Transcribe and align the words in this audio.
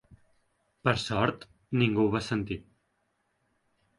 Per 0.87 0.93
sort, 1.01 1.43
ningú 1.81 2.03
ho 2.05 2.13
va 2.17 2.21
sentir. 2.29 2.57